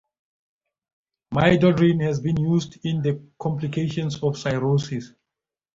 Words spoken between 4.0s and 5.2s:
of cirrhosis.